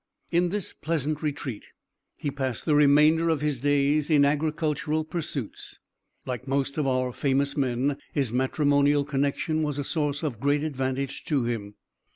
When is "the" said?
2.65-2.73